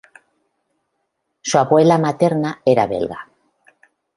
[1.43, 3.27] Su abuela materna era belga.